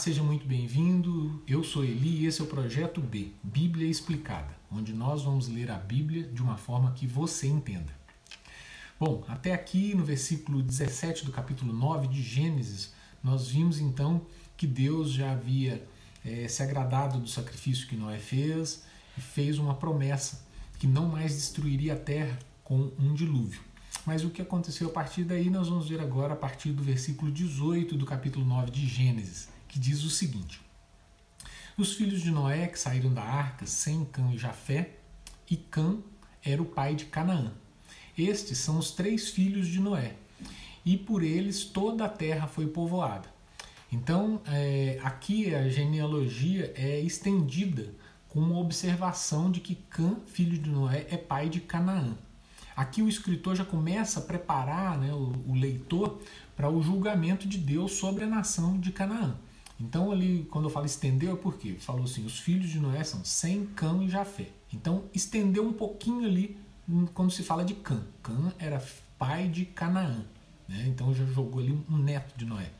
seja 0.00 0.22
muito 0.22 0.46
bem-vindo. 0.46 1.42
Eu 1.46 1.62
sou 1.62 1.84
Eli 1.84 2.22
e 2.22 2.26
esse 2.26 2.40
é 2.40 2.44
o 2.44 2.46
Projeto 2.46 3.02
B, 3.02 3.32
Bíblia 3.42 3.86
Explicada, 3.86 4.56
onde 4.72 4.94
nós 4.94 5.24
vamos 5.24 5.46
ler 5.46 5.70
a 5.70 5.76
Bíblia 5.76 6.22
de 6.22 6.42
uma 6.42 6.56
forma 6.56 6.92
que 6.92 7.06
você 7.06 7.46
entenda. 7.46 7.92
Bom, 8.98 9.22
até 9.28 9.52
aqui 9.52 9.94
no 9.94 10.02
versículo 10.02 10.62
17 10.62 11.26
do 11.26 11.30
capítulo 11.30 11.70
9 11.74 12.08
de 12.08 12.22
Gênesis, 12.22 12.94
nós 13.22 13.48
vimos 13.48 13.78
então 13.78 14.22
que 14.56 14.66
Deus 14.66 15.10
já 15.10 15.32
havia 15.32 15.86
é, 16.24 16.48
se 16.48 16.62
agradado 16.62 17.20
do 17.20 17.28
sacrifício 17.28 17.86
que 17.86 17.94
Noé 17.94 18.18
fez 18.18 18.82
e 19.18 19.20
fez 19.20 19.58
uma 19.58 19.74
promessa 19.74 20.46
que 20.78 20.86
não 20.86 21.10
mais 21.10 21.34
destruiria 21.34 21.92
a 21.92 21.98
terra 21.98 22.38
com 22.64 22.90
um 22.98 23.12
dilúvio. 23.12 23.60
Mas 24.06 24.24
o 24.24 24.30
que 24.30 24.40
aconteceu 24.40 24.88
a 24.88 24.92
partir 24.92 25.24
daí 25.24 25.50
nós 25.50 25.68
vamos 25.68 25.90
ver 25.90 26.00
agora 26.00 26.32
a 26.32 26.36
partir 26.36 26.72
do 26.72 26.82
versículo 26.82 27.30
18 27.30 27.98
do 27.98 28.06
capítulo 28.06 28.46
9 28.46 28.70
de 28.70 28.86
Gênesis, 28.86 29.50
que 29.70 29.78
diz 29.78 30.02
o 30.02 30.10
seguinte: 30.10 30.60
Os 31.78 31.94
filhos 31.94 32.20
de 32.20 32.30
Noé 32.30 32.66
que 32.66 32.78
saíram 32.78 33.14
da 33.14 33.22
arca, 33.22 33.66
Sem, 33.66 34.04
Cã 34.04 34.30
e 34.32 34.36
Jafé, 34.36 34.96
e 35.48 35.56
Cã 35.56 35.98
era 36.44 36.60
o 36.60 36.66
pai 36.66 36.94
de 36.94 37.04
Canaã. 37.06 37.52
Estes 38.18 38.58
são 38.58 38.78
os 38.78 38.90
três 38.90 39.30
filhos 39.30 39.68
de 39.68 39.78
Noé, 39.78 40.16
e 40.84 40.96
por 40.96 41.22
eles 41.22 41.64
toda 41.64 42.04
a 42.04 42.08
terra 42.08 42.48
foi 42.48 42.66
povoada. 42.66 43.28
Então, 43.92 44.40
é, 44.46 45.00
aqui 45.02 45.54
a 45.54 45.68
genealogia 45.68 46.72
é 46.76 47.00
estendida 47.00 47.92
com 48.28 48.40
uma 48.40 48.58
observação 48.58 49.50
de 49.50 49.60
que 49.60 49.74
Cã, 49.74 50.16
filho 50.26 50.58
de 50.58 50.68
Noé, 50.68 51.06
é 51.10 51.16
pai 51.16 51.48
de 51.48 51.60
Canaã. 51.60 52.16
Aqui 52.76 53.02
o 53.02 53.08
escritor 53.08 53.56
já 53.56 53.64
começa 53.64 54.20
a 54.20 54.22
preparar 54.22 54.98
né, 54.98 55.12
o, 55.12 55.34
o 55.48 55.54
leitor 55.54 56.20
para 56.56 56.70
o 56.70 56.82
julgamento 56.82 57.48
de 57.48 57.58
Deus 57.58 57.92
sobre 57.92 58.24
a 58.24 58.28
nação 58.28 58.78
de 58.78 58.92
Canaã. 58.92 59.36
Então 59.80 60.12
ali, 60.12 60.46
quando 60.50 60.66
eu 60.66 60.70
falo 60.70 60.84
estendeu, 60.84 61.32
é 61.32 61.36
porque 61.36 61.74
falou 61.74 62.04
assim, 62.04 62.24
os 62.26 62.38
filhos 62.38 62.68
de 62.68 62.78
Noé 62.78 63.02
são 63.02 63.24
Sem, 63.24 63.64
Cã 63.66 64.02
e 64.02 64.10
Jafé. 64.10 64.48
Então 64.72 65.04
estendeu 65.14 65.66
um 65.66 65.72
pouquinho 65.72 66.26
ali 66.26 66.56
hum, 66.88 67.06
quando 67.06 67.30
se 67.30 67.42
fala 67.42 67.64
de 67.64 67.74
Cã. 67.74 68.02
Cã 68.22 68.52
era 68.58 68.84
pai 69.18 69.48
de 69.48 69.64
Canaã. 69.64 70.22
Né? 70.68 70.84
Então 70.86 71.14
já 71.14 71.24
jogou 71.24 71.60
ali 71.60 71.72
um 71.90 71.96
neto 71.96 72.36
de 72.36 72.44
Noé. 72.44 72.70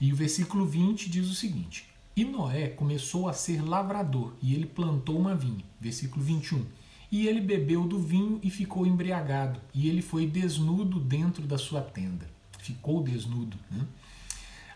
E 0.00 0.12
o 0.12 0.16
versículo 0.16 0.66
20 0.66 1.08
diz 1.08 1.28
o 1.28 1.34
seguinte: 1.34 1.86
E 2.14 2.24
Noé 2.24 2.68
começou 2.68 3.28
a 3.28 3.32
ser 3.32 3.62
lavrador, 3.62 4.34
e 4.42 4.54
ele 4.54 4.66
plantou 4.66 5.18
uma 5.18 5.34
vinha. 5.34 5.64
Versículo 5.80 6.22
21. 6.22 6.64
E 7.10 7.26
ele 7.26 7.40
bebeu 7.40 7.86
do 7.86 7.98
vinho 7.98 8.40
e 8.42 8.50
ficou 8.50 8.86
embriagado, 8.86 9.60
e 9.72 9.88
ele 9.88 10.02
foi 10.02 10.26
desnudo 10.26 11.00
dentro 11.00 11.46
da 11.46 11.56
sua 11.56 11.80
tenda. 11.80 12.28
Ficou 12.58 13.02
desnudo. 13.02 13.56
Né? 13.70 13.86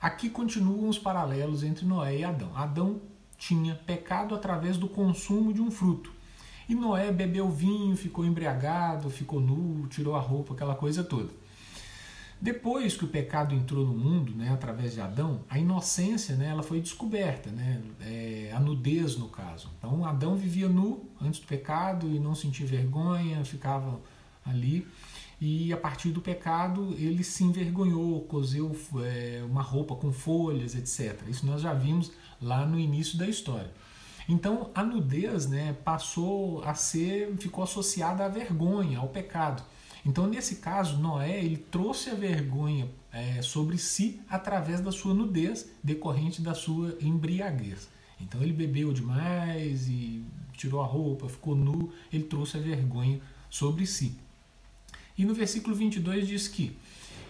Aqui 0.01 0.31
continuam 0.31 0.89
os 0.89 0.99
paralelos 0.99 1.63
entre 1.63 1.85
Noé 1.85 2.19
e 2.19 2.25
Adão. 2.25 2.51
Adão 2.55 3.01
tinha 3.37 3.75
pecado 3.75 4.35
através 4.35 4.77
do 4.77 4.89
consumo 4.89 5.53
de 5.53 5.61
um 5.61 5.71
fruto. 5.71 6.13
E 6.69 6.75
Noé 6.75 7.11
bebeu 7.11 7.49
vinho, 7.51 7.97
ficou 7.97 8.25
embriagado, 8.25 9.09
ficou 9.11 9.41
nu, 9.41 9.87
tirou 9.89 10.15
a 10.15 10.21
roupa, 10.21 10.55
aquela 10.55 10.75
coisa 10.75 11.03
toda. 11.03 11.31
Depois 12.41 12.97
que 12.97 13.05
o 13.05 13.09
pecado 13.09 13.53
entrou 13.53 13.85
no 13.85 13.93
mundo, 13.93 14.33
né, 14.33 14.51
através 14.53 14.93
de 14.93 15.01
Adão, 15.01 15.41
a 15.51 15.59
inocência, 15.59 16.37
né, 16.37 16.51
ela 16.51 16.63
foi 16.63 16.81
descoberta, 16.81 17.51
né, 17.51 17.83
é, 18.01 18.53
a 18.55 18.61
nudez 18.61 19.17
no 19.17 19.29
caso. 19.29 19.69
Então 19.79 20.05
Adão 20.05 20.37
vivia 20.37 20.69
nu 20.69 21.09
antes 21.21 21.41
do 21.41 21.47
pecado 21.47 22.07
e 22.07 22.21
não 22.21 22.37
sentia 22.37 22.65
vergonha, 22.65 23.45
ficava 23.45 23.99
ali. 24.49 24.87
E 25.41 25.73
a 25.73 25.77
partir 25.77 26.11
do 26.11 26.21
pecado 26.21 26.95
ele 26.99 27.23
se 27.23 27.45
envergonhou, 27.45 28.23
cozeu 28.23 28.75
é, 29.05 29.43
uma 29.49 29.63
roupa 29.63 29.95
com 29.95 30.13
folhas, 30.13 30.75
etc. 30.75 31.29
Isso 31.29 31.47
nós 31.47 31.63
já 31.63 31.73
vimos 31.73 32.11
lá 32.43 32.67
no 32.67 32.79
início 32.79 33.17
da 33.17 33.27
história. 33.27 33.71
Então 34.29 34.71
a 34.75 34.83
nudez, 34.83 35.47
né, 35.47 35.77
passou 35.85 36.63
a 36.65 36.75
ser, 36.75 37.35
ficou 37.39 37.63
associada 37.63 38.25
à 38.25 38.29
vergonha, 38.29 38.99
ao 38.99 39.09
pecado. 39.09 39.63
Então, 40.05 40.27
nesse 40.27 40.57
caso, 40.57 40.97
Noé 40.97 41.45
ele 41.45 41.57
trouxe 41.57 42.09
a 42.09 42.15
vergonha 42.15 42.89
é, 43.13 43.43
sobre 43.43 43.77
si 43.77 44.21
através 44.29 44.81
da 44.81 44.91
sua 44.91 45.13
nudez, 45.13 45.71
decorrente 45.83 46.41
da 46.41 46.55
sua 46.55 46.97
embriaguez. 47.01 47.89
Então, 48.21 48.43
ele 48.43 48.53
bebeu 48.53 48.93
demais 48.93 49.87
e 49.89 50.25
tirou 50.55 50.81
a 50.81 50.87
roupa, 50.87 51.29
ficou 51.29 51.55
nu, 51.55 51.93
ele 52.13 52.25
trouxe 52.25 52.57
a 52.57 52.61
vergonha 52.61 53.21
sobre 53.51 53.87
si. 53.87 54.17
E 55.19 55.25
no 55.25 55.35
versículo 55.35 55.75
22 55.75 56.27
diz 56.27 56.49
que 56.49 56.77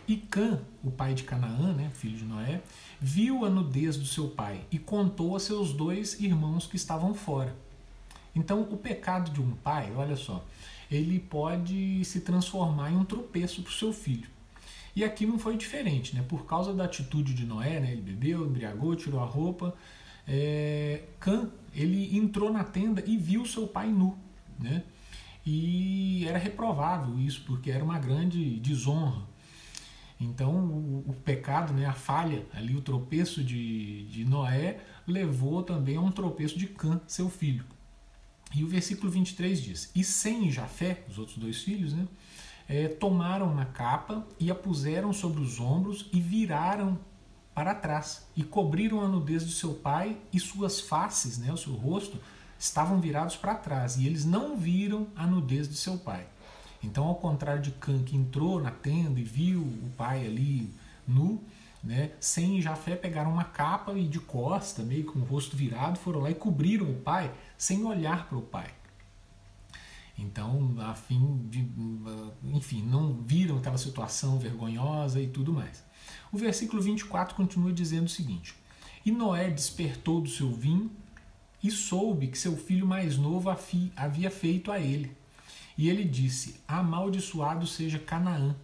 e 0.08 0.16
Cã, 0.16 0.60
o 0.82 0.90
pai 0.90 1.12
de 1.12 1.22
Canaã, 1.22 1.74
né, 1.74 1.90
filho 1.92 2.16
de 2.16 2.24
Noé, 2.24 2.62
viu 2.98 3.44
a 3.44 3.50
nudez 3.50 3.96
do 3.96 4.06
seu 4.06 4.28
pai 4.28 4.62
e 4.70 4.78
contou 4.78 5.36
a 5.36 5.40
seus 5.40 5.74
dois 5.74 6.18
irmãos 6.18 6.66
que 6.66 6.76
estavam 6.76 7.12
fora. 7.12 7.54
Então, 8.34 8.62
o 8.62 8.76
pecado 8.78 9.30
de 9.30 9.40
um 9.40 9.50
pai, 9.50 9.92
olha 9.94 10.16
só, 10.16 10.42
ele 10.90 11.18
pode 11.18 12.02
se 12.06 12.20
transformar 12.20 12.90
em 12.90 12.96
um 12.96 13.04
tropeço 13.04 13.62
para 13.62 13.70
o 13.70 13.74
seu 13.74 13.92
filho. 13.92 14.28
E 14.96 15.04
aqui 15.04 15.26
não 15.26 15.38
foi 15.38 15.58
diferente, 15.58 16.16
né? 16.16 16.24
Por 16.26 16.46
causa 16.46 16.72
da 16.72 16.84
atitude 16.84 17.34
de 17.34 17.44
Noé, 17.44 17.78
né? 17.78 17.92
Ele 17.92 18.00
bebeu, 18.00 18.46
embriagou, 18.46 18.96
tirou 18.96 19.20
a 19.20 19.26
roupa. 19.26 19.74
É... 20.26 21.02
Cã, 21.20 21.50
ele 21.74 22.16
entrou 22.16 22.50
na 22.50 22.64
tenda 22.64 23.02
e 23.06 23.16
viu 23.16 23.44
seu 23.44 23.66
pai 23.66 23.88
nu, 23.88 24.16
né? 24.58 24.82
E 25.50 26.26
era 26.28 26.36
reprovável 26.36 27.18
isso, 27.18 27.42
porque 27.46 27.70
era 27.70 27.82
uma 27.82 27.98
grande 27.98 28.60
desonra. 28.60 29.22
Então, 30.20 30.52
o, 30.52 31.04
o, 31.08 31.14
pecado, 31.24 31.72
né, 31.72 31.86
a 31.86 31.94
falha, 31.94 32.44
ali 32.52 32.76
o 32.76 32.82
tropeço 32.82 33.42
de, 33.42 34.04
de 34.08 34.26
Noé, 34.26 34.78
levou 35.06 35.62
também 35.62 35.96
a 35.96 36.02
um 36.02 36.10
tropeço 36.10 36.58
de 36.58 36.66
Cã, 36.66 37.00
seu 37.06 37.30
filho. 37.30 37.64
E 38.54 38.62
o 38.62 38.68
versículo 38.68 39.10
23 39.10 39.62
diz: 39.62 39.90
E 39.94 40.04
Sem 40.04 40.50
Jafé, 40.50 41.02
os 41.08 41.18
outros 41.18 41.38
dois 41.38 41.62
filhos, 41.62 41.94
né, 41.94 42.06
é, 42.68 42.86
tomaram 42.86 43.50
uma 43.50 43.64
capa 43.64 44.26
e 44.38 44.50
a 44.50 44.54
puseram 44.54 45.14
sobre 45.14 45.40
os 45.40 45.58
ombros 45.58 46.10
e 46.12 46.20
viraram 46.20 46.98
para 47.54 47.74
trás 47.74 48.26
e 48.36 48.42
cobriram 48.44 49.00
a 49.00 49.08
nudez 49.08 49.46
de 49.46 49.54
seu 49.54 49.72
pai 49.72 50.18
e 50.30 50.38
suas 50.38 50.78
faces, 50.78 51.38
né, 51.38 51.50
o 51.50 51.56
seu 51.56 51.72
rosto, 51.72 52.20
estavam 52.58 53.00
virados 53.00 53.36
para 53.36 53.54
trás 53.54 53.96
e 53.96 54.06
eles 54.06 54.24
não 54.24 54.56
viram 54.56 55.06
a 55.14 55.26
nudez 55.26 55.68
de 55.68 55.76
seu 55.76 55.96
pai. 55.96 56.26
Então, 56.82 57.04
ao 57.04 57.16
contrário 57.16 57.62
de 57.62 57.70
Cã, 57.72 58.02
que 58.02 58.16
entrou 58.16 58.60
na 58.60 58.70
tenda 58.70 59.18
e 59.18 59.24
viu 59.24 59.60
o 59.60 59.90
pai 59.96 60.26
ali 60.26 60.72
nu, 61.06 61.42
né, 61.82 62.12
Sem 62.20 62.60
Jafé 62.60 62.96
pegaram 62.96 63.32
uma 63.32 63.44
capa 63.44 63.92
e 63.92 64.06
de 64.06 64.18
costa, 64.18 64.82
meio 64.82 65.04
com 65.04 65.20
o 65.20 65.24
rosto 65.24 65.56
virado, 65.56 65.98
foram 65.98 66.20
lá 66.20 66.30
e 66.30 66.34
cobriram 66.34 66.90
o 66.90 67.00
pai 67.00 67.32
sem 67.56 67.84
olhar 67.84 68.28
para 68.28 68.38
o 68.38 68.42
pai. 68.42 68.68
Então, 70.18 70.74
a 70.80 70.94
fim 70.94 71.46
de, 71.48 71.64
enfim, 72.42 72.82
não 72.82 73.14
viram 73.14 73.58
aquela 73.58 73.78
situação 73.78 74.36
vergonhosa 74.38 75.20
e 75.20 75.28
tudo 75.28 75.52
mais. 75.52 75.84
O 76.32 76.36
versículo 76.36 76.82
24 76.82 77.36
continua 77.36 77.72
dizendo 77.72 78.06
o 78.06 78.10
seguinte: 78.10 78.54
E 79.06 79.12
Noé 79.12 79.48
despertou 79.48 80.20
do 80.20 80.28
seu 80.28 80.52
vinho 80.52 80.90
e 81.62 81.70
soube 81.70 82.28
que 82.28 82.38
seu 82.38 82.56
filho 82.56 82.86
mais 82.86 83.16
novo 83.16 83.50
havia 83.96 84.30
feito 84.30 84.70
a 84.70 84.78
ele. 84.78 85.16
E 85.76 85.88
ele 85.88 86.04
disse: 86.04 86.60
Amaldiçoado 86.66 87.66
seja 87.66 87.98
Canaã, 87.98 88.56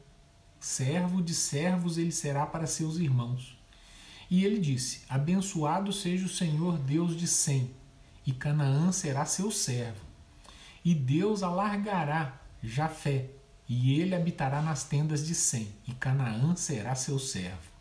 servo 0.59 1.23
de 1.23 1.35
servos 1.35 1.99
ele 1.99 2.13
será 2.13 2.47
para 2.47 2.67
seus 2.67 2.97
irmãos. 2.97 3.57
E 4.31 4.45
ele 4.45 4.59
disse: 4.59 5.03
Abençoado 5.09 5.93
seja 5.93 6.27
o 6.27 6.29
Senhor 6.29 6.79
Deus 6.79 7.17
de 7.17 7.29
Sem, 7.29 7.71
e 8.27 8.33
Canaã 8.33 8.91
será 8.91 9.25
seu 9.25 9.51
servo. 9.51 10.05
E 10.85 10.95
Deus 10.95 11.43
alargará 11.43 12.41
Jafé, 12.63 13.31
e 13.69 14.01
ele 14.01 14.15
habitará 14.15 14.61
nas 14.61 14.85
tendas 14.85 15.27
de 15.27 15.35
Sem, 15.35 15.69
e 15.87 15.93
Canaã 15.93 16.57
será 16.57 16.95
seu 16.95 17.19
servo. 17.19 17.74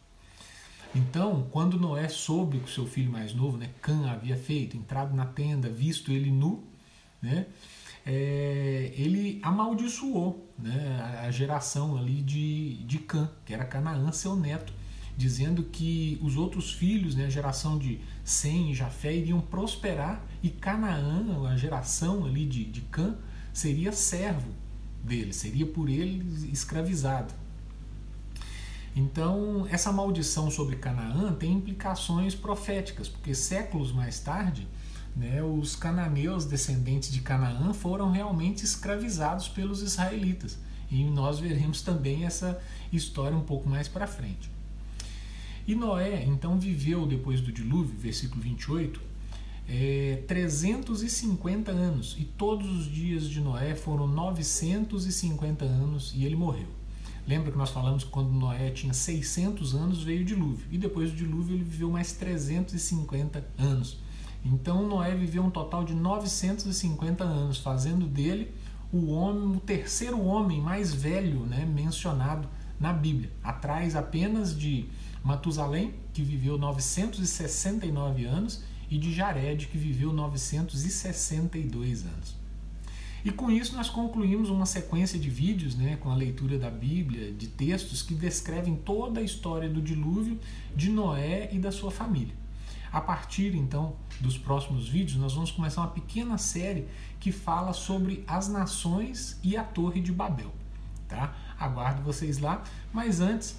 Então, 0.96 1.48
quando 1.52 1.80
Noé 1.80 2.08
soube 2.08 2.60
que 2.60 2.66
o 2.66 2.72
seu 2.72 2.86
filho 2.86 3.12
mais 3.12 3.34
novo, 3.34 3.58
né, 3.58 3.70
Cã, 3.82 4.12
havia 4.12 4.38
feito, 4.38 4.78
entrado 4.78 5.16
na 5.16 5.26
tenda, 5.26 5.68
visto 5.68 6.12
ele 6.12 6.30
nu, 6.30 6.64
né, 7.20 7.48
é, 8.06 8.94
ele 8.96 9.40
amaldiçoou 9.42 10.54
né, 10.58 11.20
a 11.24 11.32
geração 11.32 11.98
ali 11.98 12.22
de, 12.22 12.84
de 12.84 13.00
Cã, 13.00 13.30
que 13.44 13.54
era 13.54 13.66
Canaã, 13.66 14.12
seu 14.12 14.36
neto, 14.36 14.72
dizendo 15.18 15.64
que 15.64 16.20
os 16.22 16.38
outros 16.38 16.72
filhos, 16.72 17.16
né, 17.16 17.26
a 17.26 17.30
geração 17.30 17.78
de 17.78 18.00
Sem 18.24 18.72
e 18.72 18.76
Jafé, 18.76 19.16
iriam 19.16 19.42
prosperar 19.42 20.24
e 20.44 20.50
Canaã, 20.50 21.48
a 21.48 21.58
geração 21.58 22.26
ali 22.26 22.46
de, 22.46 22.66
de 22.66 22.82
Cã, 22.82 23.16
seria 23.52 23.92
servo 23.92 24.52
dele, 25.04 25.34
seria 25.34 25.66
por 25.66 25.90
ele 25.90 26.50
escravizado. 26.52 27.34
Então, 28.96 29.66
essa 29.70 29.92
maldição 29.92 30.52
sobre 30.52 30.76
Canaã 30.76 31.34
tem 31.34 31.54
implicações 31.54 32.36
proféticas, 32.36 33.10
porque 33.10 33.34
séculos 33.34 33.92
mais 33.92 34.20
tarde, 34.20 34.68
né, 35.16 35.42
os 35.44 35.76
cananeus 35.76 36.46
descendentes 36.46 37.12
de 37.12 37.22
Canaã 37.22 37.74
foram 37.74 38.12
realmente 38.12 38.64
escravizados 38.64 39.48
pelos 39.48 39.82
israelitas. 39.82 40.60
E 40.92 41.04
nós 41.04 41.40
veremos 41.40 41.82
também 41.82 42.26
essa 42.26 42.62
história 42.92 43.36
um 43.36 43.44
pouco 43.44 43.68
mais 43.68 43.88
para 43.88 44.06
frente. 44.06 44.52
E 45.68 45.74
Noé, 45.74 46.24
então, 46.26 46.60
viveu 46.60 47.08
depois 47.08 47.42
do 47.42 47.52
dilúvio, 47.52 47.96
versículo 47.98 48.42
28, 48.42 49.02
é, 49.68 50.24
350 50.28 51.72
anos. 51.72 52.16
E 52.20 52.26
todos 52.26 52.70
os 52.70 52.86
dias 52.92 53.28
de 53.28 53.40
Noé 53.40 53.74
foram 53.74 54.08
950 54.08 55.66
anos 55.66 56.14
e 56.16 56.26
ele 56.26 56.36
morreu. 56.36 56.83
Lembra 57.26 57.52
que 57.52 57.58
nós 57.58 57.70
falamos 57.70 58.04
que 58.04 58.10
quando 58.10 58.30
Noé 58.32 58.70
tinha 58.72 58.94
600 58.94 59.74
anos 59.74 60.04
veio 60.04 60.22
o 60.22 60.26
dilúvio. 60.26 60.66
E 60.72 60.78
depois 60.78 61.12
do 61.12 61.18
dilúvio 61.18 61.56
ele 61.56 61.64
viveu 61.64 61.90
mais 61.90 62.14
350 62.14 63.46
anos. 63.58 63.98
Então 64.44 64.88
Noé 64.88 65.16
viveu 65.16 65.44
um 65.44 65.50
total 65.50 65.86
de 65.86 65.94
950 65.94 67.24
anos, 67.24 67.60
fazendo 67.60 68.06
dele 68.06 68.54
o 68.92 69.12
homem, 69.12 69.58
o 69.58 69.60
terceiro 69.60 70.22
homem 70.22 70.62
mais 70.62 70.94
velho, 70.94 71.46
né, 71.46 71.66
mencionado 71.66 72.48
na 72.80 72.92
Bíblia, 72.92 73.32
atrás 73.42 73.96
apenas 73.96 74.58
de 74.58 74.90
Matusalém, 75.24 75.94
que 76.14 76.22
viveu 76.22 76.58
969 76.58 78.26
anos, 78.26 78.64
e 78.90 78.98
de 78.98 79.14
Jared, 79.14 79.68
que 79.68 79.78
viveu 79.78 80.12
962 80.12 82.06
anos. 82.06 82.43
E 83.26 83.32
com 83.32 83.50
isso 83.50 83.76
nós 83.76 83.90
concluímos 83.90 84.50
uma 84.50 84.66
sequência 84.66 85.18
de 85.18 85.30
vídeos 85.30 85.76
né, 85.76 85.96
com 85.96 86.10
a 86.10 86.16
leitura 86.16 86.58
da 86.58 86.70
Bíblia, 86.70 87.32
de 87.32 87.48
textos 87.48 88.02
que 88.02 88.14
descrevem 88.14 88.76
toda 88.76 89.22
a 89.22 89.24
história 89.24 89.70
do 89.70 89.82
dilúvio 89.82 90.38
de 90.76 90.90
Noé 90.90 91.50
e 91.54 91.58
da 91.58 91.72
sua 91.72 91.90
família. 91.90 92.36
A 92.92 93.00
partir 93.00 93.56
então 93.56 93.96
dos 94.20 94.38
próximos 94.38 94.88
vídeos, 94.88 95.18
nós 95.18 95.34
vamos 95.34 95.52
começar 95.52 95.82
uma 95.82 95.90
pequena 95.90 96.38
série 96.38 96.88
que 97.20 97.32
fala 97.32 97.72
sobre 97.72 98.24
as 98.28 98.50
nações 98.50 99.40
e 99.42 99.56
a 99.56 99.64
Torre 99.64 100.02
de 100.02 100.12
Babel. 100.12 100.54
Tá? 101.08 101.34
Aguardo 101.58 102.04
vocês 102.04 102.40
lá, 102.40 102.62
mas 102.92 103.22
antes 103.22 103.56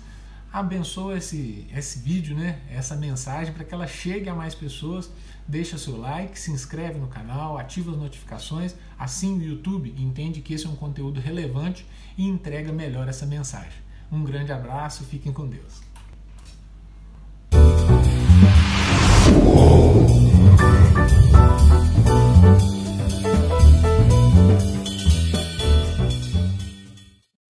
abençoa 0.55 1.19
esse, 1.19 1.67
esse 1.77 1.99
vídeo, 1.99 2.37
né? 2.37 2.61
essa 2.71 2.95
mensagem, 2.95 3.53
para 3.53 3.65
que 3.65 3.75
ela 3.75 3.89
chegue 3.89 4.29
a 4.29 4.35
mais 4.37 4.55
pessoas. 4.55 5.11
Deixa 5.49 5.77
seu 5.77 5.97
like, 5.99 6.39
se 6.39 6.53
inscreve 6.53 6.97
no 6.97 7.09
canal, 7.09 7.59
ativa 7.59 7.91
as 7.91 7.97
notificações. 7.97 8.77
Assim 8.97 9.37
o 9.37 9.43
YouTube 9.43 9.93
entende 9.99 10.41
que 10.41 10.55
esse 10.55 10.65
é 10.65 10.69
um 10.69 10.77
conteúdo 10.77 11.21
relevante 11.21 11.85
e 12.17 12.25
entrega 12.25 12.73
melhor 12.73 13.09
essa 13.09 13.27
mensagem. 13.27 13.83
Um 14.13 14.23
grande 14.23 14.53
abraço 14.53 15.03
fiquem 15.03 15.33
com 15.33 15.49
Deus. 15.49 15.83